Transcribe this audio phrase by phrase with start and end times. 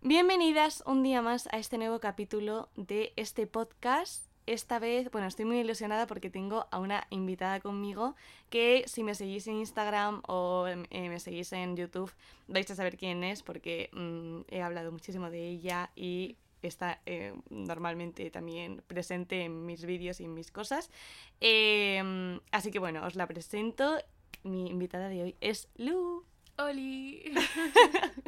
[0.00, 4.24] Bienvenidas un día más a este nuevo capítulo de este podcast.
[4.46, 8.14] Esta vez, bueno, estoy muy ilusionada porque tengo a una invitada conmigo
[8.48, 12.12] que si me seguís en Instagram o eh, me seguís en YouTube
[12.46, 17.34] vais a saber quién es porque mm, he hablado muchísimo de ella y está eh,
[17.50, 20.90] normalmente también presente en mis vídeos y en mis cosas.
[21.40, 23.98] Em, así que bueno, os la presento.
[24.44, 26.24] Mi invitada de hoy es Lu.
[26.56, 27.34] ¡Oli!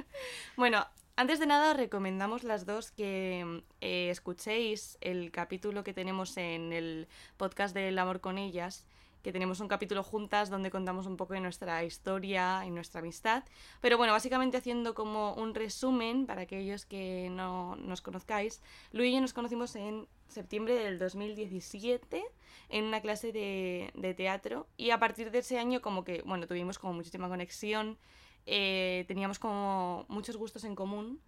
[0.57, 0.87] Bueno,
[1.21, 6.73] antes de nada os recomendamos las dos que eh, escuchéis el capítulo que tenemos en
[6.73, 8.87] el podcast del amor con ellas,
[9.23, 13.45] que tenemos un capítulo juntas donde contamos un poco de nuestra historia y nuestra amistad.
[13.83, 19.13] Pero bueno, básicamente haciendo como un resumen para aquellos que no nos conozcáis, Lu y
[19.13, 22.25] yo nos conocimos en septiembre del 2017
[22.71, 26.47] en una clase de, de teatro y a partir de ese año como que, bueno,
[26.47, 27.99] tuvimos como muchísima conexión
[28.47, 31.21] eh, teníamos como muchos gustos en común.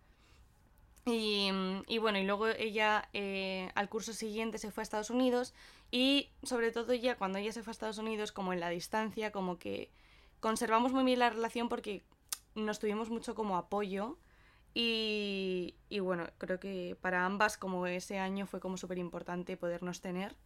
[1.04, 1.50] Y,
[1.88, 5.52] y bueno, y luego ella eh, al curso siguiente se fue a Estados Unidos
[5.90, 9.32] y sobre todo ya cuando ella se fue a Estados Unidos, como en la distancia,
[9.32, 9.90] como que
[10.38, 12.04] conservamos muy bien la relación porque
[12.54, 14.16] nos tuvimos mucho como apoyo
[14.74, 20.00] y, y bueno, creo que para ambas como ese año fue como súper importante podernos
[20.00, 20.36] tener.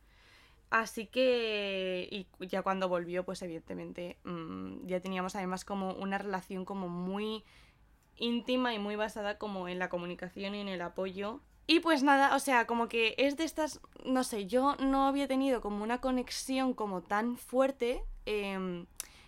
[0.70, 6.64] Así que, y ya cuando volvió, pues evidentemente mm, ya teníamos además como una relación
[6.64, 7.44] como muy
[8.16, 11.40] íntima y muy basada como en la comunicación y en el apoyo.
[11.68, 15.26] Y pues nada, o sea, como que es de estas, no sé, yo no había
[15.28, 18.02] tenido como una conexión como tan fuerte.
[18.24, 18.86] em,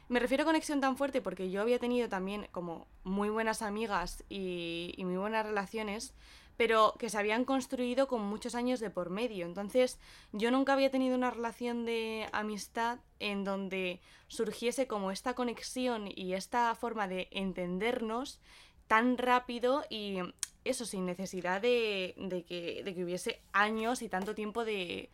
[0.08, 4.24] me refiero a conexión tan fuerte porque yo había tenido también como muy buenas amigas
[4.28, 6.14] y, y muy buenas relaciones,
[6.58, 9.46] pero que se habían construido con muchos años de por medio.
[9.46, 10.00] Entonces,
[10.32, 16.34] yo nunca había tenido una relación de amistad en donde surgiese como esta conexión y
[16.34, 18.40] esta forma de entendernos
[18.88, 20.18] tan rápido y
[20.64, 25.10] eso sin necesidad de, de que, de que hubiese años y tanto tiempo de,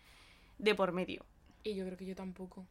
[0.58, 1.26] de por medio.
[1.62, 2.64] Y yo creo que yo tampoco.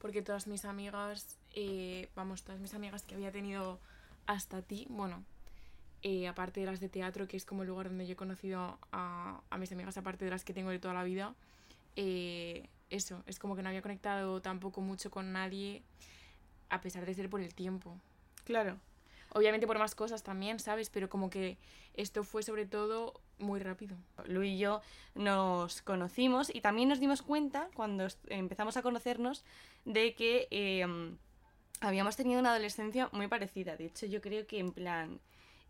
[0.00, 3.78] Porque todas mis amigas, eh, vamos, todas mis amigas que había tenido
[4.26, 5.24] hasta ti, bueno,
[6.02, 8.78] eh, aparte de las de teatro, que es como el lugar donde yo he conocido
[8.92, 11.34] a, a mis amigas, aparte de las que tengo de toda la vida,
[11.96, 15.82] eh, eso, es como que no había conectado tampoco mucho con nadie,
[16.70, 17.98] a pesar de ser por el tiempo.
[18.44, 18.78] Claro.
[19.30, 20.88] Obviamente por más cosas también, ¿sabes?
[20.88, 21.58] Pero como que
[21.94, 23.96] esto fue sobre todo muy rápido.
[24.26, 24.80] Lu y yo
[25.14, 29.44] nos conocimos y también nos dimos cuenta cuando empezamos a conocernos
[29.84, 30.86] de que eh,
[31.80, 33.76] habíamos tenido una adolescencia muy parecida.
[33.76, 35.20] De hecho, yo creo que en plan...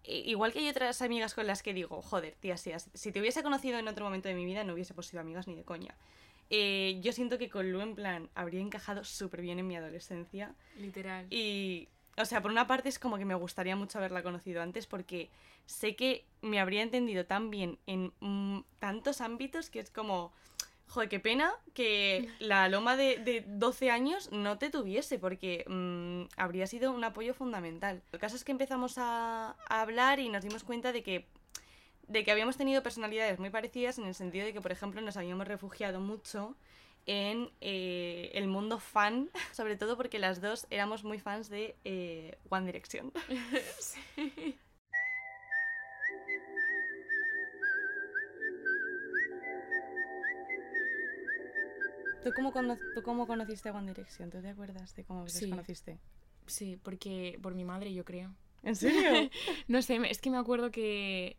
[0.04, 3.42] Igual que hay otras amigas con las que digo, joder, tía, si, si te hubiese
[3.42, 5.94] conocido en otro momento de mi vida no hubiésemos sido amigas ni de coña.
[6.50, 10.54] Eh, yo siento que con Lu, en plan, habría encajado súper bien en mi adolescencia.
[10.78, 11.26] Literal.
[11.31, 14.87] Y, o sea, por una parte es como que me gustaría mucho haberla conocido antes
[14.87, 15.28] porque
[15.66, 20.32] sé que me habría entendido tan bien en mm, tantos ámbitos que es como,
[20.88, 26.22] joder, qué pena que la Loma de, de 12 años no te tuviese porque mm,
[26.37, 28.03] habría sido un apoyo fundamental.
[28.12, 31.26] El caso es que empezamos a, hablar y nos dimos cuenta de que
[32.09, 35.19] de que habíamos tenido personalidades muy parecidas en el sentido de que, por ejemplo, nos
[35.19, 36.56] habíamos refugiado mucho
[37.05, 42.38] en eh, el mundo fan, sobre todo porque las dos éramos muy fans de eh,
[42.49, 43.12] One Direction.
[52.22, 54.30] ¿Tú cómo, cono- ¿Tú cómo conociste a One Direction?
[54.30, 55.48] ¿Tú te acuerdas de cómo los Sí.
[55.50, 55.98] conociste?
[56.46, 58.34] Sí, porque por mi madre yo creo.
[58.62, 59.30] ¿En serio?
[59.68, 61.36] No sé, es que me acuerdo que,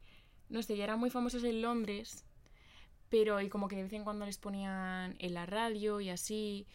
[0.49, 2.23] no sé, ya eran muy famosos en Londres,
[3.09, 6.65] pero y como que de vez en cuando les ponían en la radio y así.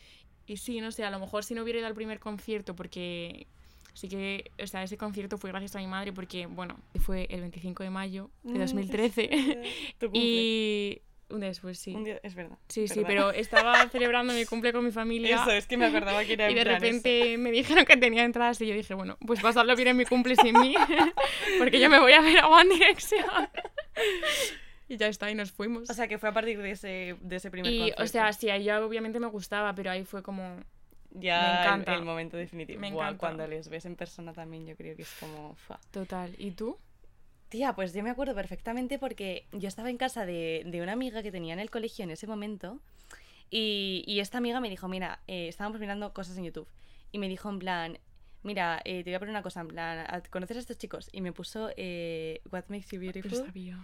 [0.47, 3.47] Y sí, no sé, a lo mejor si no hubiera ido al primer concierto, porque
[3.95, 7.41] sí que, o sea, ese concierto fue gracias a mi madre, porque, bueno, fue el
[7.41, 9.31] 25 de mayo de Mm, 2013.
[9.99, 10.21] Tu cumple.
[10.21, 11.95] y un día después, sí.
[11.95, 12.59] Un día- es verdad.
[12.69, 15.37] Sí, sí, pero estaba celebrando mi cumple con mi familia.
[15.37, 16.71] Eso, es que me acordaba que era Y de eso.
[16.71, 20.05] repente me dijeron que tenía entradas y yo dije, bueno, pues pasarlo bien en mi
[20.05, 20.75] cumple sin mí,
[21.59, 23.25] porque yo me voy a ver a One Direction.
[24.89, 25.89] y ya está, y nos fuimos.
[25.91, 28.51] O sea, que fue a partir de ese, de ese primer y, o sea, sí,
[28.51, 30.61] a ella obviamente me gustaba, pero ahí fue como...
[31.11, 31.95] ya me encanta.
[31.95, 32.81] El, momento definitivo.
[32.81, 33.19] Me encanta.
[33.19, 35.55] cuando les ves en persona también yo creo que es como...
[35.55, 35.81] fa.
[35.91, 36.35] Total.
[36.39, 36.79] ¿Y tú?
[37.55, 41.23] Tía, pues yo me acuerdo perfectamente porque yo estaba en casa de, de una amiga
[41.23, 42.81] que tenía en el colegio en ese momento
[43.49, 46.67] y, y esta amiga me dijo, mira, eh, estábamos mirando cosas en YouTube
[47.13, 47.99] y me dijo en plan,
[48.43, 51.09] mira, eh, te voy a poner una cosa en plan, ¿a- ¿conoces a estos chicos?
[51.13, 53.79] Y me puso eh, What Makes You Beautiful sabía.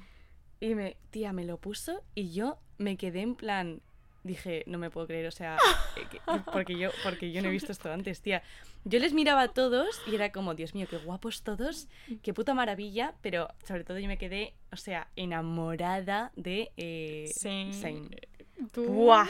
[0.58, 3.82] y me, tía, me lo puso y yo me quedé en plan,
[4.22, 5.56] dije, no me puedo creer, o sea,
[5.96, 6.20] eh, que-
[6.52, 8.42] porque yo, porque yo no he visto esto antes, tía.
[8.84, 11.88] Yo les miraba a todos y era como, Dios mío, qué guapos todos,
[12.22, 17.70] qué puta maravilla, pero sobre todo yo me quedé, o sea, enamorada de eh, Sí.
[18.88, 19.26] ¡Buah!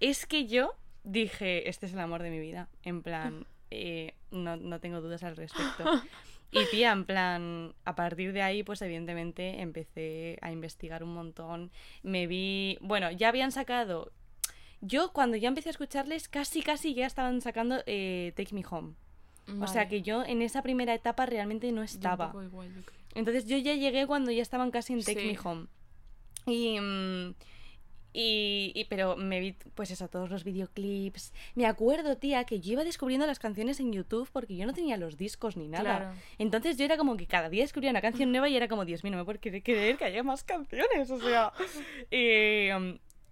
[0.00, 0.74] Es que yo
[1.04, 2.68] dije, este es el amor de mi vida.
[2.82, 5.84] En plan, eh, no, no tengo dudas al respecto.
[6.52, 11.70] Y tía, en plan, a partir de ahí, pues evidentemente empecé a investigar un montón.
[12.02, 14.12] Me vi, bueno, ya habían sacado...
[14.82, 18.94] Yo cuando ya empecé a escucharles, casi, casi ya estaban sacando eh, Take Me Home.
[19.60, 22.32] O sea que yo en esa primera etapa realmente no estaba.
[22.44, 23.00] igual, yo creo.
[23.14, 25.26] Entonces yo ya llegué cuando ya estaban casi en Take Sí.
[25.26, 25.66] Me Home.
[26.46, 27.34] Y, mm,
[28.12, 31.32] y, y- pero me vi, pues eso, todos los videoclips.
[31.54, 34.96] Me acuerdo, tía, que yo iba descubriendo las canciones en YouTube porque yo no tenía
[34.96, 35.82] los discos ni nada.
[35.98, 36.14] Claro.
[36.38, 39.04] Entonces yo era como que cada día descubría una canción nueva y era como, Dios
[39.04, 41.10] mío, no me puedo cre- creer que haya más canciones.
[41.10, 41.52] O sea.
[42.10, 42.68] y,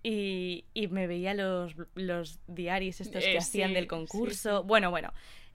[0.03, 4.61] y, y me veía los, los diarios estos que Eh, hacían sí, del sí, concurso.
[4.61, 4.67] sí.
[4.67, 5.13] Bueno, bueno.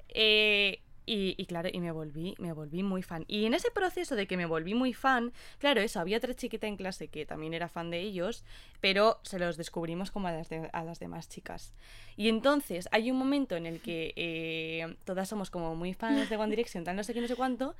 [0.09, 3.25] Eh, y, y claro, y me volví, me volví muy fan.
[3.27, 6.67] Y en ese proceso de que me volví muy fan, claro, eso, había otra chiquita
[6.67, 8.43] en clase que también era fan de ellos,
[8.81, 11.73] pero se los descubrimos como a las, de- a las demás chicas.
[12.15, 16.37] Y entonces hay un momento en el que eh, todas somos como muy fans de
[16.37, 17.75] One Direction, tal no sé qué, no sé cuánto.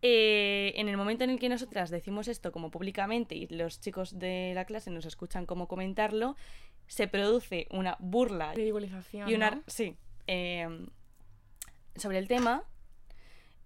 [0.00, 4.18] eh, en el momento en el que nosotras decimos esto como públicamente y los chicos
[4.18, 6.36] de la clase nos escuchan como comentarlo,
[6.86, 9.28] se produce una burla Ridiculización.
[9.28, 9.62] y una ¿no?
[9.66, 9.96] sí
[10.28, 10.68] eh,
[11.98, 12.64] sobre el tema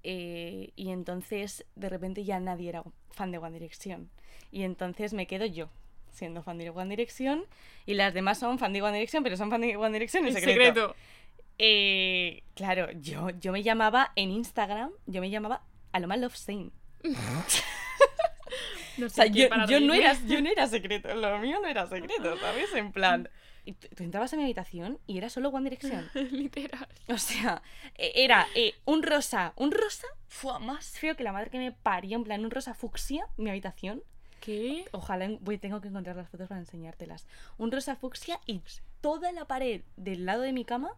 [0.03, 4.11] eh, y entonces de repente ya nadie era fan de One Direction
[4.51, 5.71] y entonces me quedo yo
[6.11, 7.45] siendo fan de One Direction
[7.87, 10.35] y las demás son fan de One Direction pero son fan de One Direction en
[10.35, 10.97] secreto, secreto.
[11.59, 15.63] Eh, claro yo yo me llamaba en Instagram yo me llamaba
[15.93, 16.71] Aloma Love Sane
[18.99, 21.59] No o sé sea, qué yo, yo no era, yo no era secreto, lo mío
[21.63, 22.73] no era secreto, ¿sabes?
[22.75, 23.29] En plan,
[23.65, 26.09] y tú, entrabas a mi habitación y era solo One Direction.
[26.33, 26.89] Literal.
[27.09, 27.63] O sea,
[27.97, 31.73] e- era eh, un rosa, un rosa fue más feo que la madre que me
[31.73, 34.03] parió, en plan un rosa fucsia, mi habitación.
[34.41, 34.87] ¿Qué?
[34.91, 37.27] Ojalá voy, tengo que encontrar las fotos para enseñártelas.
[37.59, 38.61] Un rosa fucsia y
[39.01, 40.91] toda la pared del lado de mi cama,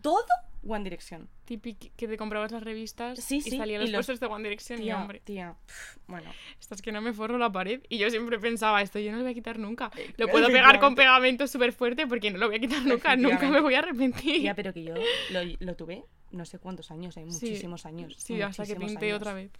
[0.00, 0.26] todo
[0.68, 1.28] One Direction.
[1.44, 4.44] Típico que te comprabas las revistas Sí, y salían y los los- puestos de One
[4.44, 5.20] Direction y hombre.
[5.24, 6.30] tía, pf, bueno.
[6.60, 7.80] Estás que no me forro la pared.
[7.88, 9.90] Y yo siempre pensaba, esto yo no lo voy a quitar nunca.
[9.96, 13.16] Eh, Lo puedo pegar con pegamento súper fuerte porque no lo voy a quitar nunca.
[13.16, 14.40] Nunca me voy a arrepentir.
[14.42, 14.94] Tía, pero que yo
[15.30, 17.24] lo, lo tuve no sé cuántos años, ¿eh?
[17.30, 18.14] Sí, muchísimos años.
[18.18, 19.16] Sí, hasta que pinté años.
[19.16, 19.50] otra vez.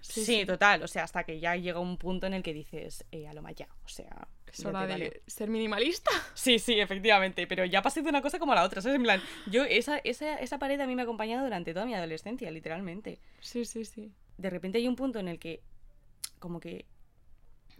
[0.00, 3.26] Sí, total, o sea, hasta que ya llega un punto en el que dices, eh,
[3.26, 4.28] a lo más ya, o sea...
[4.52, 5.22] Es hora de vale.
[5.26, 6.10] ser minimalista.
[6.34, 8.94] Sí, sí, efectivamente, pero ya pasé de una cosa como a la otra, ¿sabes?
[8.96, 11.94] En plan, yo, esa, esa, esa pared a mí me ha acompañado durante toda mi
[11.94, 13.18] adolescencia, literalmente.
[13.40, 14.12] Sí, sí, sí.
[14.38, 15.60] De repente hay un punto en el que,
[16.38, 16.86] como que,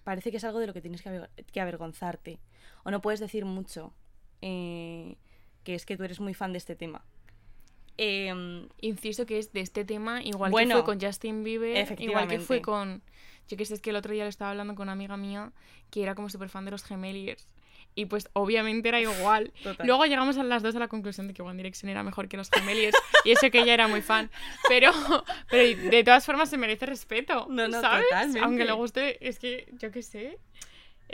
[0.03, 2.41] parece que es algo de lo que tienes que, aver- que avergonzarte,
[2.83, 3.93] o no puedes decir mucho,
[4.43, 5.17] eh,
[5.63, 7.05] que es que tú eres muy fan de este tema.
[7.97, 12.29] Em, Inciso que es de este tema, igual Bueno, que fue con Justin Bieber, igual
[12.29, 13.03] que fue con...
[13.49, 15.53] Yo que sé, es que el otro día lo estaba hablando con una amiga mía
[15.91, 17.47] que era como súper fan de los Gemeliers.
[17.95, 19.53] Y pues obviamente era igual.
[19.63, 19.87] Total.
[19.87, 22.37] Luego llegamos a las dos a la conclusión de que One Direction era mejor que
[22.37, 22.97] los Gemeliers.
[23.25, 24.31] y eso que ella era muy fan.
[24.69, 24.91] Pero,
[25.49, 27.47] pero de todas formas se merece respeto.
[27.49, 28.07] No, no, ¿sabes?
[28.09, 28.41] totalmente.
[28.41, 30.39] Aunque le guste, es que yo qué sé.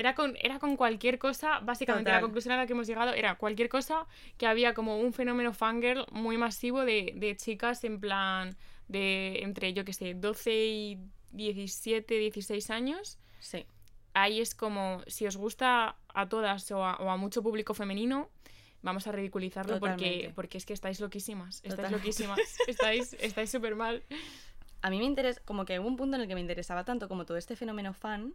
[0.01, 3.37] Era con, era con cualquier cosa, básicamente la conclusión a la que hemos llegado era
[3.37, 4.07] cualquier cosa
[4.39, 8.57] que había como un fenómeno fangirl muy masivo de, de chicas en plan
[8.89, 10.99] de entre, yo qué sé, 12 y
[11.33, 13.19] 17, 16 años.
[13.39, 13.65] sí,
[14.13, 18.29] Ahí es como, si os gusta a todas o a, o a mucho público femenino,
[18.83, 20.33] vamos a ridiculizarlo porque, Totalmente.
[20.35, 21.57] porque es que estáis loquísimas.
[21.57, 21.99] Estáis Totalmente.
[22.07, 22.41] loquísimas.
[22.67, 24.03] Estáis estáis súper mal.
[24.83, 27.07] a mí me interesa, como que hubo un punto en el que me interesaba tanto
[27.07, 28.35] como todo este fenómeno fan,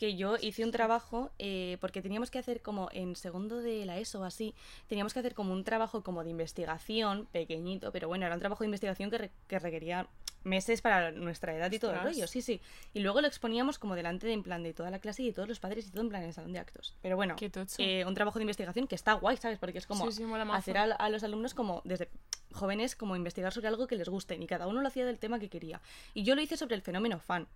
[0.00, 3.98] que yo hice un trabajo, eh, porque teníamos que hacer como en segundo de la
[3.98, 4.54] ESO o así,
[4.88, 8.64] teníamos que hacer como un trabajo como de investigación, pequeñito, pero bueno, era un trabajo
[8.64, 10.06] de investigación que, re- que requería
[10.42, 12.62] meses para nuestra edad y todo el rollo, sí, sí.
[12.94, 15.32] Y luego lo exponíamos como delante de, en plan de toda la clase y de
[15.34, 16.96] todos los padres y todo en plan en el salón de actos.
[17.02, 17.36] Pero bueno,
[17.82, 19.58] eh, un trabajo de investigación que está guay, ¿sabes?
[19.58, 22.08] Porque es como Sí, sí, hacer a, a los alumnos como desde
[22.52, 25.38] jóvenes como investigar sobre algo que les guste y cada uno lo hacía del tema
[25.38, 25.82] que quería.
[26.14, 27.46] Y yo lo hice sobre el fenómeno fan.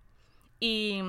[0.59, 1.01] Y,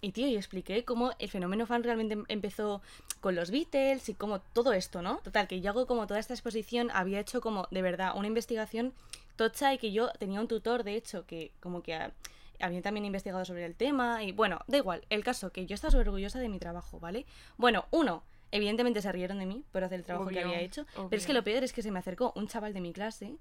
[0.00, 2.82] y tío, y expliqué cómo el fenómeno fan realmente em- empezó
[3.20, 5.18] con los Beatles y como todo esto, ¿no?
[5.18, 8.92] Total, que yo hago como toda esta exposición, había hecho como de verdad una investigación
[9.36, 12.12] tocha y que yo tenía un tutor, de hecho, que como que ha-
[12.60, 15.90] había también investigado sobre el tema y bueno, da igual, el caso que yo estaba
[15.90, 17.26] súper orgullosa de mi trabajo, ¿vale?
[17.56, 21.18] Bueno, uno, evidentemente se rieron de mí por hacer el trabajo que había hecho, pero
[21.18, 23.34] es que lo peor es que se me acercó un chaval de mi clase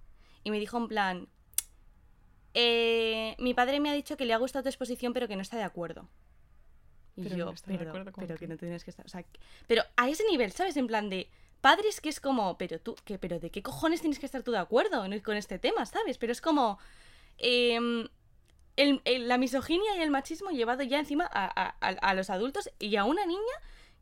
[0.44, 1.27] y me dijo en plan,
[2.53, 5.41] eh, mi padre me ha dicho que le ha gustado tu exposición pero que no
[5.41, 6.08] está de acuerdo.
[7.15, 8.39] Y Pero yo, no estoy de pero, acuerdo con pero tú.
[8.39, 9.05] que no tienes que estar.
[9.05, 10.77] O sea, que- pero a ese nivel, ¿sabes?
[10.77, 11.29] En plan de
[11.60, 14.51] padres que es como, pero tú, que, pero ¿de qué cojones tienes que estar tú
[14.51, 16.17] de acuerdo con este tema, ¿sabes?
[16.17, 16.79] Pero es como.
[17.38, 18.08] em,
[18.77, 22.29] el- el- la misoginia y el machismo llevado ya encima a, a- a- a los
[22.29, 23.41] adultos y a una niña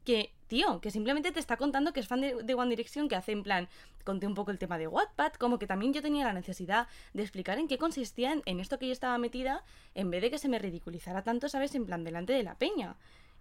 [0.06, 3.16] que, tío, que simplemente te está contando que es fan de, de One Direction, que
[3.16, 3.70] hace en plan,
[4.04, 7.22] conté un poco el tema de Wattpad, como que también yo tenía la necesidad de
[7.22, 9.64] explicar en qué consistía en, en esto que yo estaba metida,
[9.96, 11.74] en vez de que se me ridiculizara tanto, ¿sabes?
[11.76, 12.98] En plan, delante de la peña.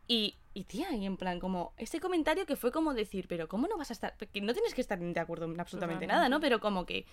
[0.06, 3.66] Y, y tía, y en plan, como ese comentario que fue como decir, pero ¿cómo
[3.66, 4.16] no vas a estar?
[4.16, 6.40] Que no tienes que estar de acuerdo en absolutamente nada, ¿no?
[6.40, 7.04] Pero como que,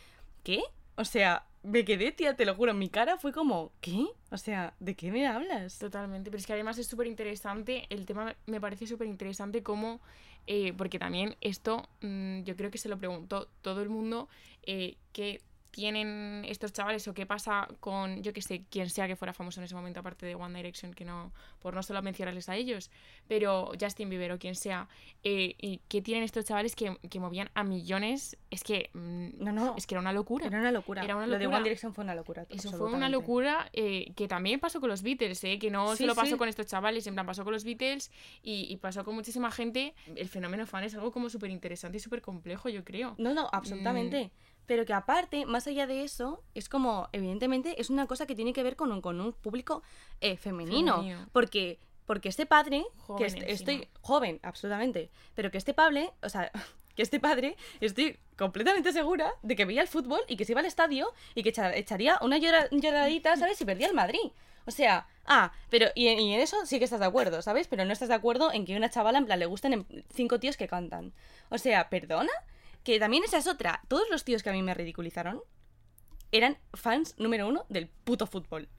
[0.44, 0.62] ¿qué?
[0.96, 4.06] O sea, me quedé, tía, te lo juro, en mi cara fue como, ¿qué?
[4.32, 5.80] O sea, ¿de qué me hablas?
[5.80, 10.00] Totalmente, pero es que además es súper interesante, el tema me- parece súper interesante como,
[10.48, 14.30] eh, porque también esto mm, yo creo que se lo preguntó todo el mundo,
[14.64, 15.42] eh, qué
[15.76, 19.60] tienen estos chavales o qué pasa con, yo que sé, quien sea que fuera famoso
[19.60, 22.90] en ese momento, aparte de One Direction, que no, por no solo mencionarles a ellos,
[23.28, 24.88] pero Justin Bieber o quien sea,
[25.26, 29.52] eh, y qué tienen estos chavales que, que movían a millones, es que, mm, No,
[29.52, 29.76] no.
[29.78, 30.48] es que era una locura.
[30.48, 31.04] Era una locura.
[31.04, 31.58] Era una Lo de locura.
[31.58, 32.46] One Direction fue una locura.
[32.50, 35.60] Eso fue una locura eh, que también pasó con los Beatles, ¿eh?
[35.60, 36.38] que no Sí, solo pasó sí.
[36.38, 39.94] con estos chavales, en plan pasó con los Beatles y, y pasó con muchísima gente.
[40.16, 43.16] El fenómeno fan es algo como súper interesante y súper complejo, yo creo.
[43.18, 44.32] No, no, absolutamente.
[44.66, 48.52] Pero que aparte, más allá de eso, es como, evidentemente, es una cosa que tiene
[48.54, 49.84] que ver con un, con un público
[50.22, 50.98] eh, femenino.
[50.98, 51.30] Femenino.
[51.32, 53.52] Porque, porque este padre, Joven que est- encima.
[53.54, 56.52] estoy joven, absolutamente, pero que este padre, o sea,
[56.96, 60.62] que este padre, estoy completamente segura de que veía el fútbol y que se iba
[60.62, 63.58] al estadio y que echa- echaría una llora- lloradita, ¿sabes?
[63.58, 64.32] Si perdía el Madrid.
[64.68, 67.68] O sea, ah, pero y en, y en eso sí que estás de acuerdo, ¿sabes?
[67.68, 70.40] Pero no estás de acuerdo en que una chavala, en plan, le gusten en- cinco
[70.40, 71.14] tíos que cantan.
[71.50, 72.32] O sea, ¿perdona?
[72.86, 73.82] Que también esa es otra.
[73.88, 75.42] Todos los tíos que a mí me ridiculizaron
[76.32, 78.70] eran fans número uno del puto fútbol.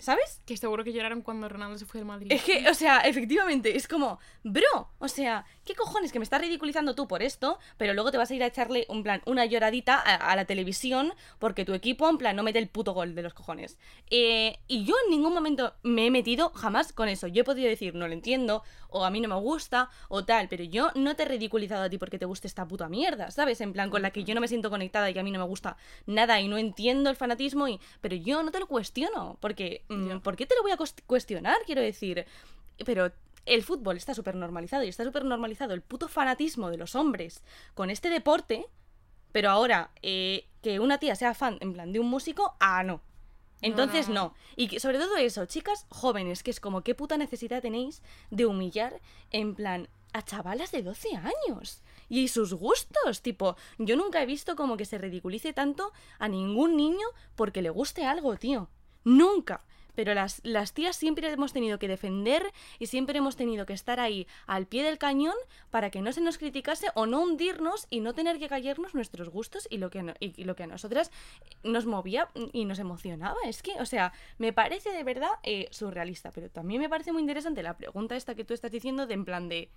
[0.00, 0.40] ¿Sabes?
[0.46, 2.32] Que seguro que lloraron cuando Ronaldo se fue del Madrid.
[2.32, 6.40] Es que, o sea, efectivamente, es como, bro, o sea, ¿qué cojones que me estás
[6.40, 7.58] ridiculizando tú por esto?
[7.76, 10.46] Pero luego te vas a ir a echarle, un plan, una lloradita a, a la
[10.46, 13.78] televisión porque tu equipo, en plan, no mete el puto gol de los cojones.
[14.10, 17.26] Eh, y yo en ningún momento me he metido jamás con eso.
[17.26, 20.48] Yo he podido decir, no lo entiendo, o a mí no me gusta, o tal,
[20.48, 23.60] pero yo no te he ridiculizado a ti porque te guste esta puta mierda, ¿sabes?
[23.60, 25.38] En plan, con la que yo no me siento conectada y que a mí no
[25.38, 25.76] me gusta
[26.06, 27.80] nada y no entiendo el fanatismo, y...
[28.00, 30.20] pero yo no te lo cuestiono, porque, mm.
[30.20, 31.56] ¿por qué te lo voy a cuestionar?
[31.66, 32.26] Quiero decir,
[32.84, 33.12] pero
[33.46, 37.42] el fútbol está súper normalizado y está súper normalizado el puto fanatismo de los hombres
[37.74, 38.66] con este deporte,
[39.32, 43.00] pero ahora eh, que una tía sea fan en plan de un músico, ah, no.
[43.62, 44.34] Entonces no, no, no.
[44.56, 48.46] Y que, sobre todo eso, chicas jóvenes, que es como qué puta necesidad tenéis de
[48.46, 54.26] humillar en plan a chavalas de 12 años y sus gustos, tipo, yo nunca he
[54.26, 57.06] visto como que se ridiculice tanto a ningún niño
[57.36, 58.68] porque le guste algo, tío.
[59.04, 59.64] Nunca.
[60.00, 62.42] Pero las, las tías siempre hemos tenido que defender
[62.78, 65.34] y siempre hemos tenido que estar ahí al pie del cañón
[65.68, 69.28] para que no se nos criticase o no hundirnos y no tener que callarnos nuestros
[69.28, 71.10] gustos y lo que, y lo que a nosotras
[71.64, 73.36] nos movía y nos emocionaba.
[73.44, 77.20] Es que, o sea, me parece de verdad eh, surrealista, pero también me parece muy
[77.20, 79.68] interesante la pregunta esta que tú estás diciendo de en plan de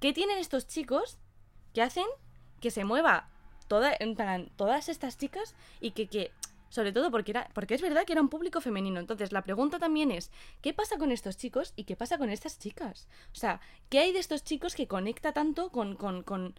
[0.00, 1.18] ¿qué tienen estos chicos
[1.74, 2.06] que hacen
[2.62, 3.28] que se mueva
[3.68, 3.92] toda,
[4.56, 6.32] todas estas chicas y que, que
[6.74, 8.98] sobre todo porque era porque es verdad que era un público femenino.
[8.98, 12.58] Entonces, la pregunta también es, ¿qué pasa con estos chicos y qué pasa con estas
[12.58, 13.06] chicas?
[13.32, 16.58] O sea, ¿qué hay de estos chicos que conecta tanto con, con, con,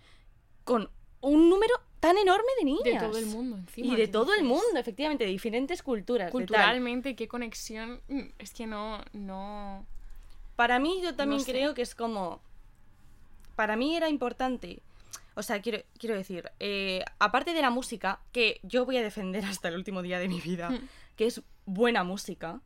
[0.64, 3.02] con un número tan enorme de niñas?
[3.02, 3.88] De todo el mundo, encima.
[3.88, 6.32] Y de ¿qué todo el mundo, efectivamente, de diferentes culturas.
[6.32, 8.00] Culturalmente, qué conexión.
[8.08, 9.86] mm, Es que no, no.
[10.56, 11.52] Para mí yo también sé.
[11.52, 12.40] creo que es como...
[13.58, 14.82] Para mí era importante...
[15.36, 19.44] O sea, quiero, quiero decir, eh, aparte de la música, que yo voy a defender
[19.46, 20.88] hasta el último día de mi vida, Hmm.
[21.16, 22.62] que es buena música,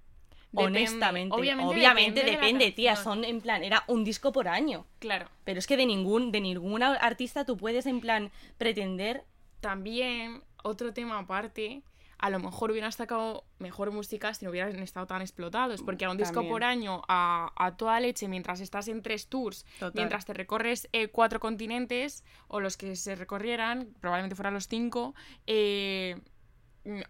[0.51, 0.79] Depende.
[0.79, 1.35] honestamente.
[1.35, 4.85] Obviamente Obviamente, depende de tía, son en plan, era un disco por año.
[4.99, 5.27] Claro.
[5.43, 9.23] Pero es que de ningún, de ninguna artista tú puedes en plan pretender...
[9.61, 11.81] También, otro tema aparte,
[12.19, 15.81] a lo mejor hubieran sacado mejor música si no hubieran estado tan explotados.
[15.81, 19.65] Porque a un disco por año, a, a toda leche, mientras estás en tres tours,
[19.79, 19.93] Total.
[19.95, 25.15] mientras te recorres eh, cuatro continentes, o los que se recorrieran, probablemente fueran los cinco,
[25.47, 26.19] eh,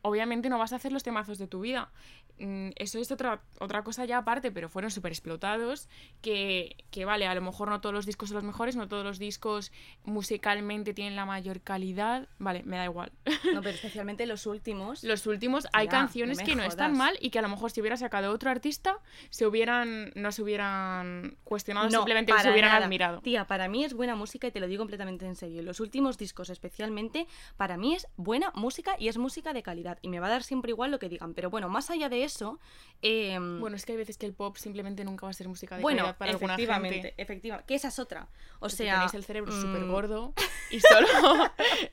[0.01, 1.91] obviamente no vas a hacer los temazos de tu vida.
[2.39, 5.89] Mm, Eso es otra, otra cosa ya aparte, pero fueron súper explotados.
[6.21, 9.03] Que, que vale, a lo mejor no todos los discos son los mejores, no todos
[9.03, 9.71] los discos
[10.05, 12.27] musicalmente tienen la mayor calidad.
[12.39, 13.11] Vale, me da igual.
[13.53, 15.03] No, pero especialmente los últimos...
[15.03, 17.81] Los últimos, hay canciones no que no están mal y que a lo mejor si
[17.81, 18.97] hubiera sacado otro artista,
[19.29, 22.85] se hubieran, no se hubieran cuestionado, simplemente se hubieran nada.
[22.85, 23.21] admirado.
[23.21, 25.61] Tía, para mí es buena música y te lo digo completamente en serio.
[25.61, 29.99] Los últimos discos especialmente, para mí es buena música y es música de calidad.
[30.01, 31.33] Y me va a dar siempre igual lo que digan.
[31.33, 32.59] Pero bueno, más allá de eso,
[33.01, 35.75] em, Bueno, es que hay veces que el pop simplemente nunca va a ser música
[35.77, 37.21] de bueno, calidad para alguna efectivamente, gente.
[37.21, 38.23] efectivamente, que esa es otra.
[38.55, 40.33] O Porque sea, tenéis el cerebro mm, súper gordo
[40.71, 41.07] y solo,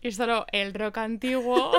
[0.00, 1.72] y solo el rock antiguo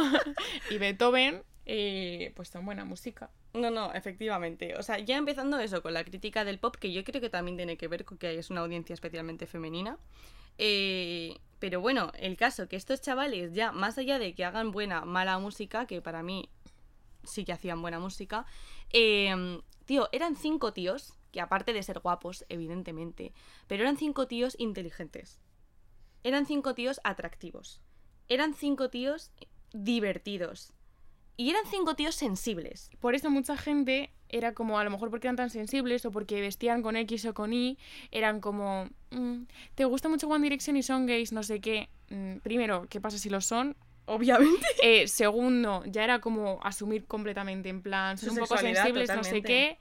[0.70, 3.30] y Beethoven eh, pues son buena música.
[3.54, 4.76] No, no, efectivamente.
[4.78, 7.58] O sea, ya empezando eso con la crítica del pop, que yo creo que también
[7.58, 9.98] tiene que ver con que es una audiencia especialmente femenina.
[10.58, 15.06] Eh, pero bueno, el caso que estos chavales ya, más allá de que hagan buena,
[15.06, 16.50] mala música, que para mí
[17.24, 18.46] sí que hacían buena música,
[18.92, 23.34] eh, tío, eran cinco tíos, que aparte de ser guapos, evidentemente,
[23.68, 25.40] pero eran cinco tíos inteligentes.
[26.24, 27.82] Eran cinco tíos atractivos.
[28.28, 29.32] Eran cinco tíos
[29.72, 30.74] divertidos.
[31.38, 32.90] Y eran cinco tíos sensibles.
[33.00, 36.42] Por eso mucha gente era como, a lo mejor porque eran tan sensibles o porque
[36.42, 37.78] vestían con X o con Y,
[38.12, 39.44] eran como, mm,
[39.76, 41.32] ¿te gusta mucho One Direction y son gays?
[41.32, 41.90] No sé qué.
[42.10, 43.78] Mm, primero, ¿qué pasa si lo son?
[44.06, 44.66] Obviamente.
[44.84, 49.24] Eh, segundo, ya era como asumir completamente, en plan, son Su un poco sensibles, no
[49.24, 49.78] sé qué.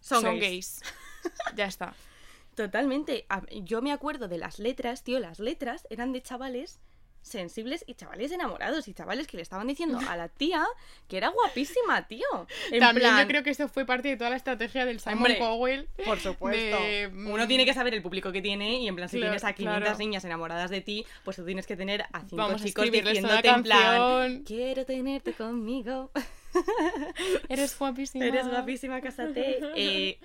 [0.00, 0.80] Son Son, gays.
[0.80, 1.54] gays.
[1.56, 1.94] ya está.
[2.54, 3.24] Totalmente.
[3.62, 5.18] Yo me acuerdo de las letras, tío.
[5.18, 6.80] Las letras eran de chavales
[7.22, 10.64] sensibles y chavales enamorados y chavales que le estaban diciendo a la tía
[11.08, 12.26] que era guapísima, tío.
[12.70, 15.18] En También plan, yo creo que eso fue parte de toda la estrategia del Simon
[15.18, 15.88] Hombre, Cowell.
[16.04, 16.76] Por supuesto.
[16.76, 19.32] de, Uno mm, tiene que saber el público que tiene y en plan, si Claro,
[19.32, 19.98] tienes a 500 claro.
[19.98, 23.18] niñas enamoradas de ti, pues tú tienes que tener a cinco Vamos a chicos escribirles
[23.24, 26.10] una diciéndote en plan, quiero tenerte conmigo.
[27.48, 28.24] Eres guapísima.
[28.24, 29.60] Eres guapísima, cásate.
[29.74, 30.18] Eh,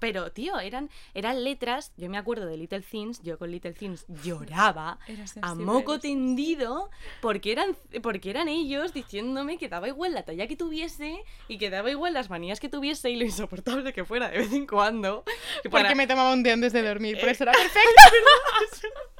[0.00, 1.92] pero, tío, eran, eran letras.
[1.96, 3.20] Yo me acuerdo de Little Things.
[3.22, 4.98] Yo con Little Things lloraba
[5.42, 10.56] a moco tendido porque eran, porque eran ellos diciéndome que daba igual la talla que
[10.56, 14.38] tuviese y que daba igual las manías que tuviese y lo insoportable que fuera de
[14.38, 15.24] vez en cuando.
[15.24, 15.32] que
[15.70, 17.32] Porque para- me tomaba un té antes de dormir, por Eh.
[17.32, 19.11] eso era perfecto.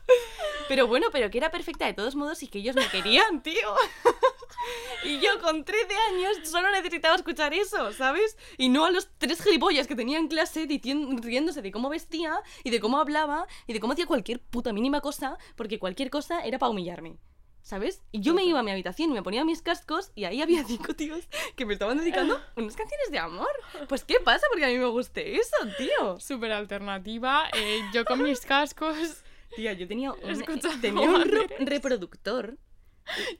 [0.68, 3.74] Pero bueno, pero que era perfecta de todos modos y que ellos me querían, tío.
[5.04, 8.36] y yo con 13 años solo necesitaba escuchar eso, ¿sabes?
[8.56, 12.70] Y no a los tres gilipollas que tenía en clase riéndose de cómo vestía y
[12.70, 16.58] de cómo hablaba y de cómo hacía cualquier puta mínima cosa, porque cualquier cosa era
[16.58, 17.18] para humillarme.
[17.60, 18.02] ¿Sabes?
[18.10, 20.64] Y yo me iba a mi habitación y me ponía mis cascos y ahí había
[20.64, 23.50] cinco tíos que me estaban dedicando unas canciones de amor.
[23.88, 24.46] Pues ¿qué pasa?
[24.50, 26.18] Porque a mí me guste eso, tío.
[26.18, 27.48] Súper alternativa.
[27.54, 29.22] eh, yo con mis cascos.
[29.56, 31.24] Tía, yo tenía un, Escuchando tenía un
[31.66, 32.56] reproductor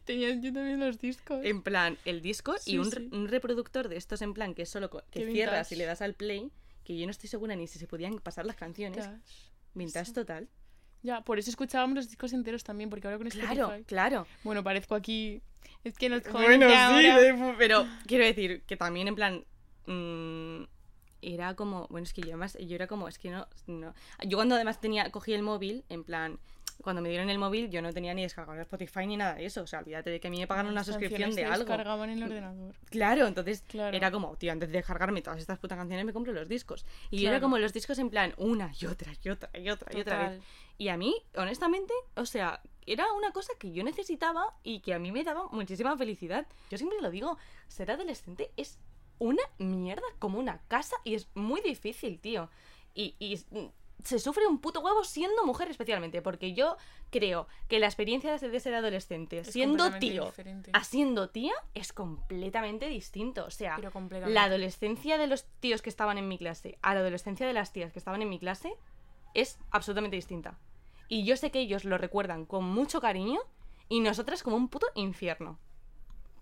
[0.05, 1.45] Tenía yo también los discos.
[1.45, 3.09] En plan, el disco Sí, y un, sí.
[3.13, 5.75] un reproductor de estos en plan que solo co- que Qué cierras vintage.
[5.75, 6.51] y le das al play,
[6.85, 9.07] que yo no estoy segura ni si se podían pasar las canciones.
[9.07, 9.23] Vintage.
[9.75, 10.13] Vintage Sí.
[10.13, 10.49] total.
[11.05, 13.55] Ya, por eso escuchábamos los discos enteros también, porque ahora con Spotify...
[13.55, 14.27] Claro, claro.
[14.45, 15.41] Bueno, parezco aquí...
[15.85, 16.75] Es que los jóvenes Bueno, sí,
[17.07, 19.45] ahora- pero quiero decir que también en plan
[19.87, 20.65] mm,
[21.23, 23.95] era como, bueno, es que yo además yo era como, es que no, no.
[24.27, 26.39] Yo cuando además tenía cogí el móvil, en plan
[26.83, 29.63] cuando me dieron el móvil yo no tenía ni descargado Spotify ni nada de eso,
[29.63, 31.59] o sea, olvídate de que a mí me pagan una suscripción de algo.
[31.59, 32.75] descargaban en el ordenador.
[32.91, 33.97] Claro, entonces Claro.
[33.97, 36.85] era como, tío, antes de descargarme todas estas putas canciones me compro los discos.
[37.11, 39.97] Y yo era como los discos en plan una y otra y otra y otra
[39.97, 40.43] y otra vez.
[40.79, 44.99] Y a mí, honestamente, o sea, era una cosa que yo necesitaba y que a
[44.99, 46.47] mí me daba muchísima felicidad.
[46.71, 48.79] Yo siempre lo digo, ser adolescente es
[50.23, 52.49] como una casa y es muy difícil, tío.
[52.95, 53.67] Y, y mm,
[54.05, 56.77] se sufre un puto huevo siendo mujer especialmente, porque yo
[57.11, 60.71] creo que la experiencia de ser adolescente Es siendo tío diferente.
[60.73, 63.45] a siendo tía es completamente distinto.
[63.47, 63.81] O sea,
[64.29, 67.73] la adolescencia de los tíos que estaban en mi clase a la adolescencia de las
[67.73, 68.73] tías que estaban en mi clase
[69.35, 70.57] es absolutamente distinta.
[71.09, 73.41] Y yo sé que ellos lo recuerdan con mucho cariño
[73.89, 75.59] y nosotras como un puto infierno.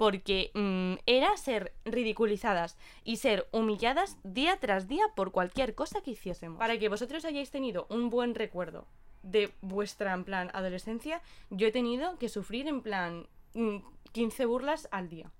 [0.00, 6.12] Porque mm, era ser ridiculizadas y ser humilladas día tras día por cualquier cosa que
[6.12, 6.58] hiciésemos.
[6.58, 8.86] Para que vosotros hayáis tenido un buen recuerdo
[9.22, 13.76] de vuestra, en plan, adolescencia, yo he tenido que sufrir, en plan, mm,
[14.12, 15.30] 15 burlas al día.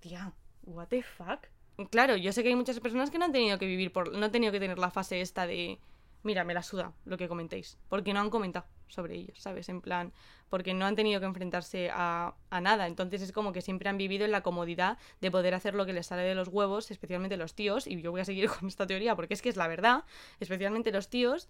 [0.00, 0.32] Tía,
[0.64, 1.46] what the fuck.
[1.92, 4.10] Claro, yo sé que hay muchas personas que no han tenido que vivir por.
[4.18, 5.78] No han tenido que tener la fase esta de.
[6.24, 7.78] Mira, me la suda lo que comentéis.
[7.88, 9.68] Porque no han comentado sobre ellos, ¿sabes?
[9.68, 10.12] En plan.
[10.52, 12.86] Porque no han tenido que enfrentarse a, a nada.
[12.86, 15.94] Entonces es como que siempre han vivido en la comodidad de poder hacer lo que
[15.94, 17.86] les sale de los huevos, especialmente los tíos.
[17.86, 20.04] Y yo voy a seguir con esta teoría porque es que es la verdad.
[20.40, 21.48] Especialmente los tíos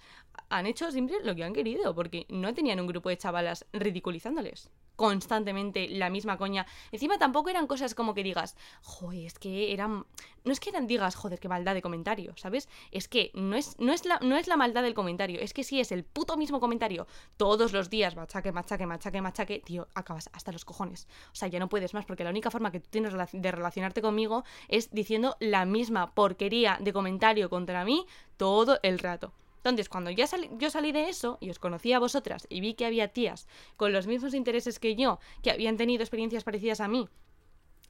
[0.50, 1.96] han hecho siempre lo que han querido.
[1.96, 6.66] Porque no tenían un grupo de chavalas ridiculizándoles constantemente la misma coña.
[6.92, 10.06] Encima tampoco eran cosas como que digas, joder, es que eran.
[10.44, 12.68] No es que eran, digas, joder, qué maldad de comentario, ¿sabes?
[12.90, 15.62] Es que no es, no es, la, no es la maldad del comentario, es que
[15.62, 20.28] si es el puto mismo comentario todos los días, machaque, machaque, machaque, machaque, tío, acabas
[20.32, 21.08] hasta los cojones.
[21.32, 24.02] O sea, ya no puedes más, porque la única forma que tú tienes de relacionarte
[24.02, 29.32] conmigo es diciendo la misma porquería de comentario contra mí todo el rato.
[29.58, 32.74] Entonces, cuando ya salí- yo salí de eso y os conocí a vosotras y vi
[32.74, 36.88] que había tías con los mismos intereses que yo, que habían tenido experiencias parecidas a
[36.88, 37.08] mí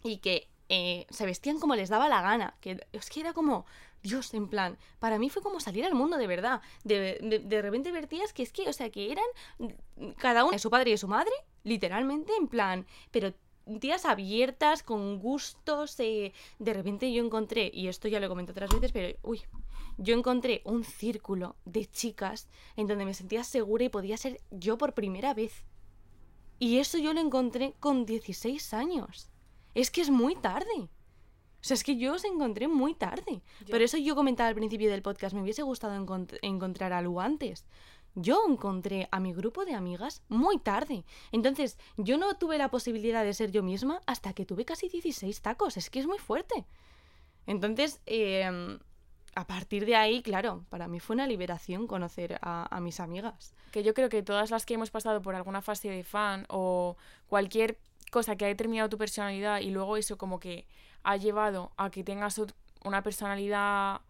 [0.04, 2.54] y que eh, se vestían como les daba la gana.
[2.60, 3.66] Que es que era como,
[4.02, 6.60] Dios, en plan, para mí fue como salir al mundo de verdad.
[6.84, 9.24] De, de, repente vertías que es que, o sea, que eran
[10.16, 13.32] cada uno de su padre y de su madre, literalmente, en plan, pero
[13.80, 15.98] tías abiertas, con gustos.
[16.00, 19.42] eh, de repente yo encontré, y esto ya lo he comentado otras veces, pero uy,
[19.98, 24.78] yo encontré un círculo de chicas en donde me sentía segura y podía ser yo
[24.78, 25.64] por primera vez.
[26.58, 29.28] Y eso yo lo encontré con 16 años.
[29.74, 30.88] Es que es muy tarde.
[31.62, 33.40] O sea, es que yo os encontré muy tarde.
[33.64, 33.70] Ya.
[33.70, 37.64] Por eso yo comentaba al principio del podcast, me hubiese gustado encont- encontrar algo antes.
[38.14, 41.04] Yo encontré a mi grupo de amigas muy tarde.
[41.30, 45.40] Entonces, yo no tuve la posibilidad de ser yo misma hasta que tuve casi 16
[45.40, 45.76] tacos.
[45.78, 46.66] Es que es muy fuerte.
[47.46, 48.78] Entonces, eh,
[49.34, 53.54] a partir de ahí, claro, para mí fue una liberación conocer a, a mis amigas.
[53.70, 56.96] Que yo creo que todas las que hemos pasado por alguna fase de fan o
[57.28, 57.78] cualquier
[58.10, 60.66] cosa que ha determinado tu personalidad y luego eso como que
[61.04, 62.40] ha llevado a que tengas
[62.84, 64.00] una personalidad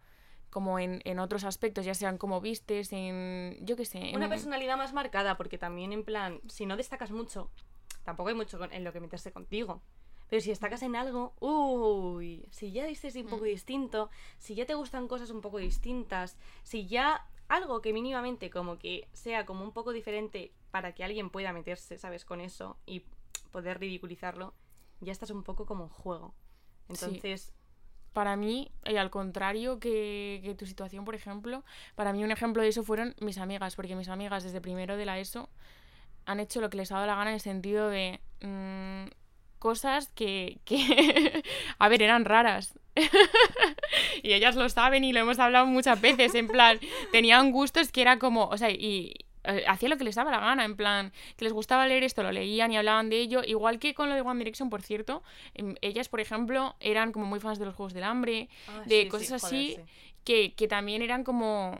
[0.49, 4.11] como en, en otros aspectos, ya sean como vistes, en yo qué sé.
[4.13, 7.49] Una en- personalidad más marcada, porque también en plan, si no destacas mucho,
[8.03, 9.81] tampoco hay mucho en lo que meterse contigo.
[10.29, 13.47] Pero si destacas en algo, uy, si ya dices un poco Mm.
[13.47, 18.77] distinto, si ya te gustan cosas un poco distintas, si ya algo que mínimamente como
[18.79, 22.25] que sea como un poco diferente para que alguien pueda meterse, ¿sabes?
[22.25, 23.03] Con eso y
[23.51, 24.53] poder ridiculizarlo,
[25.01, 26.33] ya estás un poco como en juego.
[26.89, 27.53] Entonces,
[28.13, 31.63] Para mí, y al contrario que, que tu situación, por ejemplo,
[31.95, 35.05] para mí un ejemplo de eso fueron mis amigas, porque mis amigas desde primero de
[35.05, 35.49] la ESO
[36.25, 39.11] han hecho lo que les ha dado la gana en el sentido de mm,
[39.59, 41.43] cosas que, que
[41.79, 42.77] a ver, eran raras.
[44.23, 46.79] y ellas lo saben y lo hemos hablado muchas veces, en plan,
[47.11, 50.39] tenían gustos que era como, o sea, y eh, hacía lo que les daba la
[50.39, 53.79] gana, en plan, que les gustaba leer esto, lo leían y hablaban de ello, igual
[53.79, 57.39] que con lo de One Direction, por cierto, em, ellas, por ejemplo, eran como muy
[57.39, 58.49] fans de los Juegos del Hambre,
[58.85, 59.77] de cosas así,
[60.23, 61.77] que, que también eran como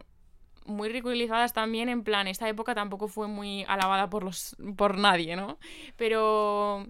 [0.66, 5.36] muy ridiculizadas también en plan esta época tampoco fue muy alabada por los por nadie
[5.36, 5.58] no
[5.98, 6.88] pero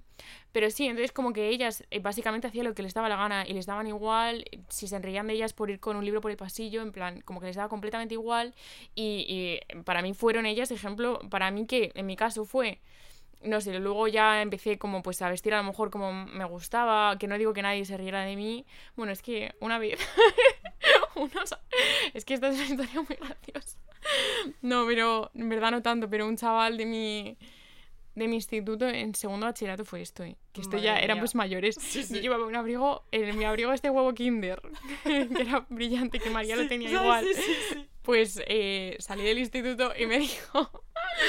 [0.53, 3.45] pero sí entonces como que ellas eh, básicamente hacían lo que les daba la gana
[3.45, 6.21] y les daban igual eh, si se reían de ellas por ir con un libro
[6.21, 8.53] por el pasillo en plan como que les daba completamente igual
[8.95, 12.79] y, y para mí fueron ellas ejemplo para mí que en mi caso fue
[13.43, 17.17] no sé, luego ya empecé como pues a vestir a lo mejor como me gustaba,
[17.17, 18.65] que no digo que nadie se riera de mí.
[18.95, 19.99] Bueno, es que una vez.
[22.13, 23.77] Es que esta es una historia muy graciosa.
[24.61, 27.37] No, pero en verdad no tanto, pero un chaval de mi
[28.15, 30.35] de mi instituto en segundo bachillerato fue esto, ¿eh?
[30.51, 31.39] que esto ya éramos mía.
[31.43, 31.75] mayores.
[31.79, 34.61] Sí, Yo llevaba un abrigo, en mi abrigo este huevo Kinder,
[35.03, 37.25] que era brillante, que María lo tenía igual.
[38.03, 40.83] Pues eh, salí del instituto y me dijo,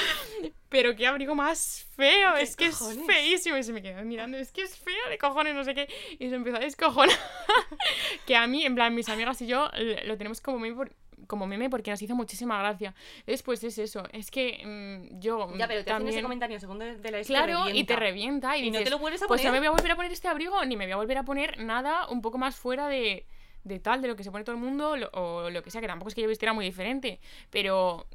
[0.69, 2.97] pero qué abrigo más feo, ¿Qué es que cojones?
[2.97, 3.57] es feísimo.
[3.57, 5.87] Y se me quedó mirando, es que es feo de cojones, no sé qué.
[6.19, 7.15] Y se empezó a descojonar.
[8.27, 9.69] que a mí, en plan, mis amigas y yo
[10.05, 10.91] lo tenemos como por-
[11.27, 12.93] como meme porque nos hizo muchísima gracia.
[13.25, 16.23] Después es eso, es que mm, yo Ya, pero te hacen ese también...
[16.23, 18.57] comentario en segundo de la Claro, y te revienta.
[18.57, 19.61] y, Y no te dices, lo vuelves a pues no me poner.
[19.61, 22.07] voy a volver a poner este abrigo, ni me voy a volver a poner nada
[22.09, 23.25] un poco más fuera de,
[23.63, 25.81] de tal, de lo que se pone todo el mundo, lo- o lo que sea,
[25.81, 28.07] que tampoco es que yo vistiera muy diferente, pero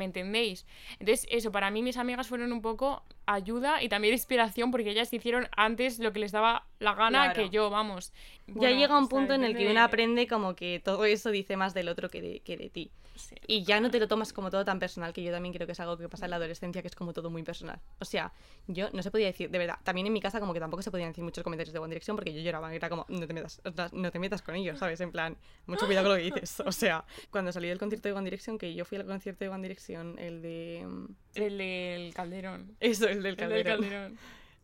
[0.00, 0.66] ¿me entendéis?
[0.98, 5.12] Entonces, eso, para mí mis amigas fueron un poco ayuda y también inspiración, porque ellas
[5.12, 7.34] hicieron antes lo que les daba la gana Claro.
[7.34, 8.12] que yo, vamos.
[8.48, 11.56] ya llega un punto en el que uno de- aprende como que todo eso dice
[11.56, 12.90] más del otro que de, que de ti.
[13.20, 13.36] Sí.
[13.46, 15.72] Y ya no te lo tomas como todo tan personal, que yo también creo que
[15.72, 17.78] es algo que pasa en la adolescencia, que es como todo muy personal.
[17.98, 18.32] O sea,
[18.66, 20.90] yo no se podía decir, de verdad, también en mi casa como que tampoco se
[20.90, 23.60] podían decir muchos comentarios de One Direction porque yo lloraba, era como, no te metas,
[23.92, 25.00] no te metas con ellos, ¿sabes?
[25.00, 26.60] En plan, mucho cuidado con lo que dices.
[26.60, 29.48] O sea, cuando salí del concierto de One Direction, que yo fui al concierto de
[29.50, 30.84] One Direction, el de...
[30.88, 32.76] mm, El del Calderón.
[32.80, 33.80] Eso, el del El del Calderón.
[33.82, 34.18] Calderón.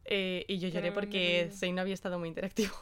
[0.08, 1.50] Eh, y yo lloré porque.
[1.52, 2.72] Zayn no había estado muy interactivo.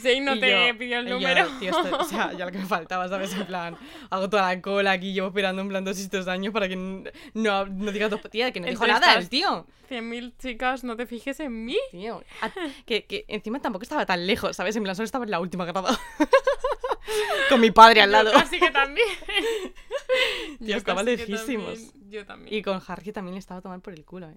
[0.00, 1.46] Zayn no te yo- pidió el yo, número.
[1.58, 3.32] tío, esto- o sea, ya lo que me faltaba, ¿sabes?
[3.34, 3.76] En plan,
[4.10, 6.76] hago toda la cola aquí, llevo esperando en plan dos y estos años para que
[6.76, 8.20] no, no digas dos...
[8.30, 9.66] Tía, que no dijo nada el tío.
[9.90, 11.76] 100.000 chicas, no te fijes en mí.
[11.90, 12.52] Tío, a-
[12.86, 14.76] que, que encima tampoco estaba tan lejos, ¿sabes?
[14.76, 15.98] En plan, solo estaba en la última grada.
[17.48, 18.32] Con mi padre al Yo lado.
[18.32, 19.06] casi que también.
[20.58, 21.74] Tío, Yo que lejísimos.
[21.78, 22.54] también, Yo también.
[22.54, 24.36] Y con Harry también le estaba a tomar por el culo, ¿eh?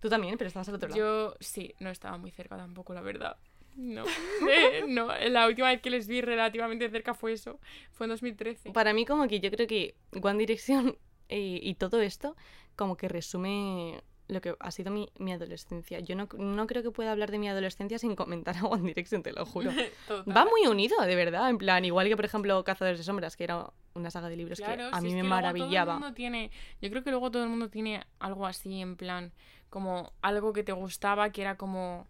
[0.00, 0.98] Tú también, pero estabas al otro lado.
[0.98, 3.36] Yo sí, no estaba muy cerca tampoco, la verdad.
[3.76, 4.04] No.
[4.50, 7.60] Eh, no, la última vez que les vi relativamente cerca fue eso.
[7.92, 8.72] Fue en 2013.
[8.72, 10.96] Para mí como que yo creo que One Direction
[11.28, 12.36] eh, y todo esto
[12.76, 16.00] como que resume lo que ha sido mi, mi adolescencia.
[16.00, 19.22] Yo no, no creo que pueda hablar de mi adolescencia sin comentar a One Direction,
[19.22, 19.70] te lo juro.
[20.36, 23.44] Va muy unido, de verdad, en plan, igual que por ejemplo Cazadores de Sombras, que
[23.44, 25.94] era una saga de libros Claro, que a mí me Todo maravillaba.
[25.94, 29.32] el mundo tiene, yo creo que luego todo el mundo tiene algo así, en plan,
[29.70, 32.06] como algo que te gustaba, que era como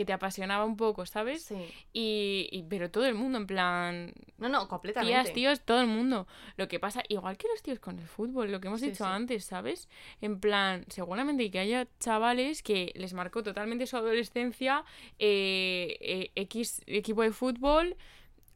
[0.00, 1.42] que te apasionaba un poco, ¿sabes?
[1.42, 1.56] Sí.
[1.92, 5.12] Y, y- pero todo el mundo, en plan, No, no, completamente.
[5.12, 6.26] tías, tíos, todo el mundo.
[6.56, 9.04] Lo que pasa, igual que los tíos con el fútbol, lo que hemos Sí, dicho
[9.04, 9.10] sí.
[9.10, 9.88] antes, ¿sabes?
[10.22, 14.84] En plan, seguramente que haya chavales que les marcó totalmente su adolescencia
[15.18, 17.96] eh, eh, X equipo de fútbol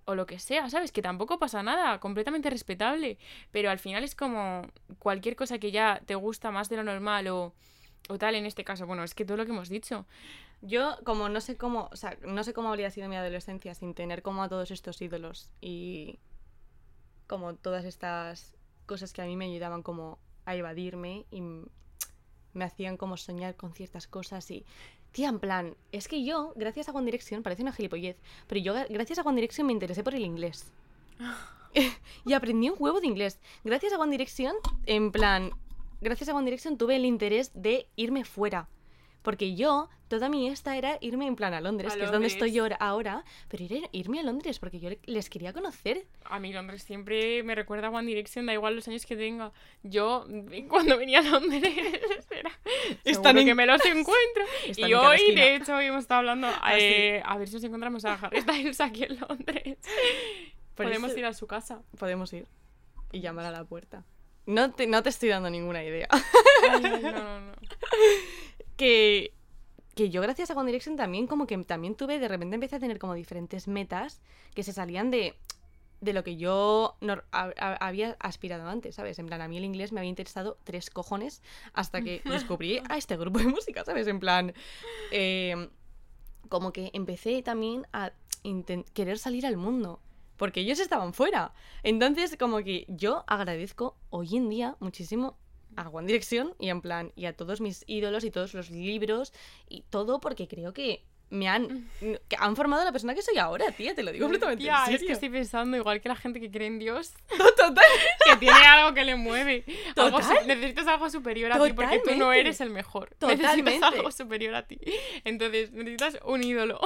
[0.07, 0.92] o lo que sea, ¿sabes?
[0.92, 3.18] Que tampoco pasa nada, completamente respetable.
[3.52, 4.66] Pero al final es como
[4.98, 7.52] cualquier cosa que ya te gusta más de lo normal o,
[8.09, 10.07] o tal, en este caso, bueno, es que todo lo que hemos dicho.
[10.66, 13.92] Yo, como no sé cómo, o sea, no sé cómo habría sido mi adolescencia sin
[13.94, 16.18] tener como a todos estos ídolos y
[17.27, 18.55] como todas estas
[18.87, 23.72] cosas que a mí me ayudaban como a evadirme y me hacían como soñar con
[23.72, 24.64] ciertas cosas y...
[25.12, 28.16] Tía, en plan, es que yo, gracias a One Direction, parece una gilipollez,
[28.48, 30.72] pero yo gra- gracias a One Direction me interesé por el inglés.
[32.27, 33.38] y aprendí un huevo de inglés.
[33.62, 34.55] Gracias a One Direction,
[34.87, 35.53] en plan,
[36.00, 38.68] gracias a One Direction tuve el interés de irme fuera.
[39.24, 42.28] Porque yo, toda mi esta era irme en plan a Londres, A que es donde
[42.28, 42.78] estoy yo Londres.
[42.80, 46.06] ahora, pero ir- irme a Londres porque yo le- les quería conocer.
[46.24, 49.50] A mí Londres siempre me recuerda a One Direction, da igual los años que tenga.
[49.82, 50.26] Yo,
[50.68, 51.62] cuando venía a Londres,
[52.30, 52.50] era,
[53.02, 54.44] Están en- que me los encuentro.
[54.68, 55.40] Están y hoy, esquina.
[55.40, 56.84] de hecho, hoy hemos estado hablando, Ah, sí.
[56.84, 59.78] eh, a ver si nos encontramos a Harry Styles aquí en Londres.
[60.74, 61.82] Por Podemos eso- ir a su casa.
[61.98, 62.46] Podemos ir
[63.10, 64.04] y llamar a la puerta.
[64.46, 66.06] No te, no te estoy dando ninguna idea.
[66.70, 67.52] Ay, no, no, no.
[68.76, 69.32] Que,
[69.94, 72.80] que yo gracias a One Direction también como que también tuve, de repente empecé a
[72.80, 74.20] tener como diferentes metas
[74.54, 75.37] que se salían de,
[76.00, 79.18] de lo que yo a- a- había aspirado antes, ¿sabes?
[79.18, 82.96] En plan, a mí el inglés me había interesado tres cojones hasta que descubrí a
[82.96, 84.06] este grupo de música, ¿sabes?
[84.08, 84.52] En plan,
[85.12, 85.68] eh,
[86.48, 88.12] como que empecé también a
[88.92, 90.00] querer salir al mundo.
[90.37, 91.54] Porque ellos estaban fuera.
[91.84, 95.38] Entonces, como que yo agradezco hoy en día muchísimo
[95.76, 99.32] a One Direction y en plan, y a todos mis ídolos y todos los libros
[99.68, 101.90] y todo porque creo que me han,
[102.28, 104.94] que han formado la persona que soy ahora, tía, te lo digo completamente Tía, en
[104.94, 107.12] es que estoy pensando, igual que la gente que cree en Dios,
[107.56, 107.84] Total.
[108.24, 109.64] que tiene algo que le mueve.
[109.96, 110.46] Algo Total.
[110.46, 113.10] necesitas algo superior a ti porque tú no eres el mejor.
[113.18, 113.62] Totalmente.
[113.62, 114.78] Necesitas algo superior a ti.
[115.24, 116.78] Entonces, necesitas un ídolo.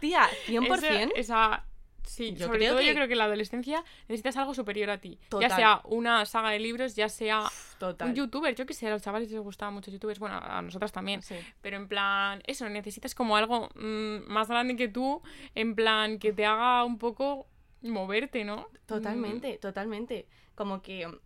[0.00, 0.76] Tía, 100%.
[0.76, 1.66] Esa, esa-
[2.04, 4.90] sí, Yo sobre creo todo que- yo creo que en la adolescencia necesitas algo superior
[4.90, 5.18] a ti.
[5.28, 5.48] Total.
[5.50, 7.44] Ya sea una saga de libros, ya sea
[7.78, 8.08] Total.
[8.08, 8.54] un youtuber.
[8.54, 10.18] Yo que sé, a los chavales les gustaban muchos youtubers.
[10.18, 11.22] Bueno, a nosotras también.
[11.22, 11.36] Sí.
[11.60, 15.22] Pero en plan, eso, necesitas como algo mm, más grande que tú.
[15.54, 17.46] En plan, que te haga un poco
[17.82, 18.68] moverte, ¿no?
[18.86, 20.26] Totalmente, totalmente.
[20.54, 21.06] Como que.
[21.08, 21.18] mm,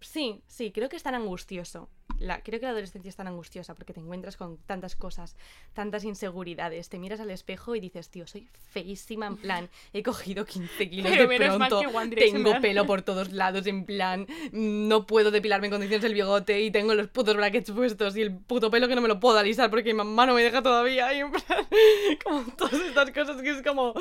[0.00, 1.90] Sí, sí, creo que es tan angustioso.
[2.20, 5.36] La, creo que la adolescencia es tan angustiosa porque te encuentras con tantas cosas,
[5.72, 6.90] tantas inseguridades.
[6.90, 11.10] Te miras al espejo y dices, tío, soy feísima, en plan, he cogido 15 kilos
[11.10, 11.82] Pero de pronto,
[12.14, 16.70] tengo pelo por todos lados, en plan, no puedo depilarme en condiciones el bigote y
[16.70, 19.70] tengo los putos brackets puestos y el puto pelo que no me lo puedo alisar
[19.70, 21.14] porque mi mamá no me deja todavía.
[21.14, 21.66] Y en plan,
[22.24, 23.94] como todas estas cosas que es como,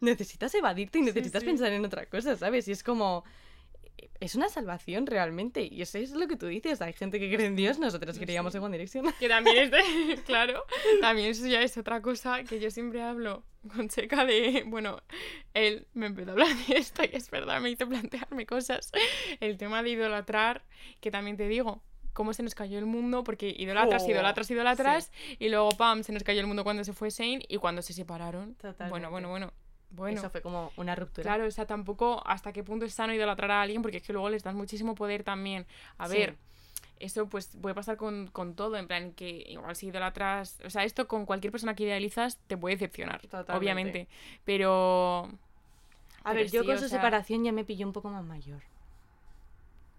[0.00, 1.46] necesitas evadirte y necesitas sí.
[1.46, 2.68] pensar en otra cosa, ¿sabes?
[2.68, 3.24] Y es como
[4.20, 5.68] es una salvación realmente.
[5.70, 6.80] Y eso es lo que tú dices.
[6.82, 9.12] Hay gente que cree en Dios, nosotros creíamos en One Direction.
[9.18, 10.64] Que también es de, claro,
[11.00, 15.02] también eso ya es otra cosa que yo siempre hablo con Checa de, bueno,
[15.54, 18.92] él me empezó a hablar de esto y es verdad, me hizo plantearme cosas.
[19.40, 20.64] El tema de idolatrar,
[21.00, 25.12] que también te digo, cómo se nos cayó el mundo, porque idolatras, Oh, idolatras, idolatras,
[25.38, 27.92] y luego, pam, se nos cayó el mundo cuando se fue Shane y cuando se
[27.92, 28.54] separaron.
[28.54, 28.90] Totalmente.
[28.90, 29.52] Bueno, bueno, bueno.
[29.96, 31.22] Bueno, Eso fue como una ruptura.
[31.22, 34.12] Claro, o sea, tampoco hasta qué punto es sano idolatrar a alguien, porque es que
[34.12, 35.66] luego les das muchísimo poder también.
[35.98, 36.16] A Sí.
[36.18, 36.36] ver,
[37.00, 40.84] eso pues puede pasar con, con todo, en plan que igual si idolatras, o sea,
[40.84, 43.52] esto con cualquier persona que idealizas te puede decepcionar, Totalmente.
[43.56, 44.08] obviamente.
[44.44, 45.28] Pero...
[46.26, 48.24] A pero ver, yo sí, con su sea- separación ya me pilló un poco más
[48.24, 48.62] mayor.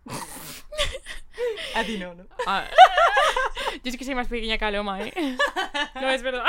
[1.75, 2.25] A ti no, ¿no?
[2.47, 2.65] ah,
[3.84, 5.13] yo es que soy más pequeña que Aloma, ¿eh?
[6.02, 6.44] No, es verdad.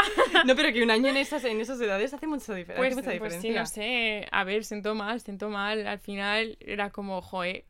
[0.45, 2.95] No, pero que un año en esas, en esas edades hace mucha, difer- hace Pues,
[2.97, 3.61] mucha pues sí, diferencia.
[3.61, 4.27] no sé.
[4.33, 5.87] A ver, sentó mal, sentó mal.
[5.87, 7.65] Al final era como, joe,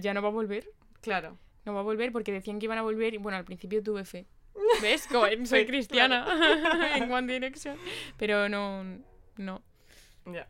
[0.00, 0.68] ya no va a volver.
[1.00, 1.38] Claro.
[1.64, 4.04] No va a volver porque decían que iban a volver y bueno, al principio tuve
[4.04, 4.26] fe.
[4.82, 5.06] ¿Ves?
[5.06, 6.26] Como soy Sí, cristiana
[6.96, 7.76] en One Direction.
[8.18, 8.84] Pero no,
[9.36, 9.62] no.
[10.26, 10.46] Ya.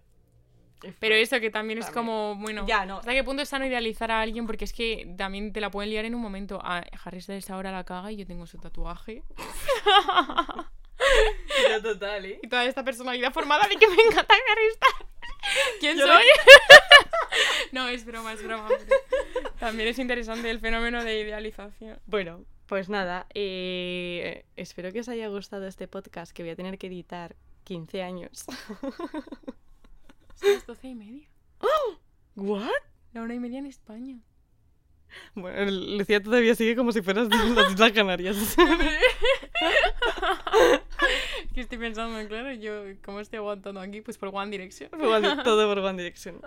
[1.01, 2.07] Pero eso que también es También.
[2.07, 2.99] como, bueno, Ya, no.
[2.99, 4.47] ¿hasta qué punto es sano idealizar a alguien?
[4.47, 6.61] Porque es que también te la pueden liar en un momento.
[6.63, 9.23] A Harry Styles ahora la caga y yo tengo su tatuaje.
[11.69, 12.41] Ya, total, ¿eh?
[12.43, 15.81] Y toda esta personalidad formada de que me encanta Harry Styles.
[15.81, 16.25] ¿Quién Yo soy?
[17.73, 18.69] no, es broma, es broma.
[18.69, 21.99] pero También es interesante el fenómeno de idealización.
[22.07, 26.79] Bueno, pues nada, eh, espero que os haya gustado este podcast que voy a tener
[26.79, 28.45] que editar 15 años.
[30.35, 31.29] Son las doce y media.
[32.37, 32.71] ¿What?
[33.13, 34.19] La una y media en España.
[35.35, 38.57] Bueno, Lucía todavía sigue como si fueras de las Islas Canarias.
[41.55, 44.01] que estoy pensando, claro, yo, ¿cómo estoy aguantando aquí?
[44.01, 44.91] Pues por One Direction.
[45.45, 46.41] Todo por One Direction.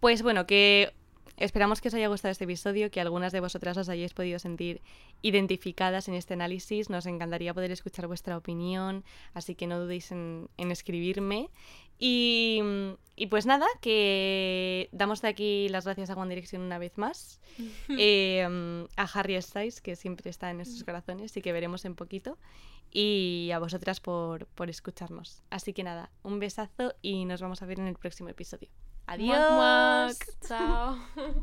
[0.00, 0.92] Pues bueno, que
[1.36, 4.82] esperamos que os haya gustado este episodio, que algunas de vosotras os hayáis podido sentir
[5.22, 6.90] identificadas en este análisis.
[6.90, 11.50] Nos encantaría poder escuchar vuestra opinión, así que no dudéis en, en escribirme.
[11.98, 12.60] Y,
[13.16, 17.40] y pues nada, que damos de aquí las gracias a One Direction una vez más.
[17.88, 22.38] eh, a Harry Styles, que siempre está en nuestros corazones y que veremos en poquito.
[22.92, 25.42] Y a vosotras por, por escucharnos.
[25.50, 28.68] Así que nada, un besazo y nos vamos a ver en el próximo episodio.
[29.06, 29.36] Adiós.
[29.36, 30.16] Muac, muac.
[30.46, 30.98] Chao.